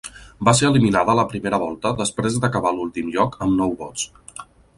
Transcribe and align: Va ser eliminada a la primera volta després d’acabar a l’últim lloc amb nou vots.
Va 0.47 0.53
ser 0.59 0.69
eliminada 0.69 1.13
a 1.13 1.17
la 1.19 1.25
primera 1.33 1.59
volta 1.65 1.91
després 1.99 2.39
d’acabar 2.47 2.73
a 2.73 2.77
l’últim 2.79 3.13
lloc 3.19 3.39
amb 3.49 3.57
nou 3.61 3.79
vots. 3.85 4.43